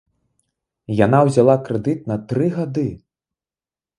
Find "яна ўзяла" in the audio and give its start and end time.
1.05-1.57